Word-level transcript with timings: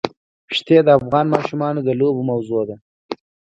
ښتې 0.57 0.77
د 0.85 0.89
افغان 0.99 1.25
ماشومانو 1.35 1.79
د 1.87 1.89
لوبو 1.99 2.21
موضوع 2.31 2.61
ده. 2.69 2.75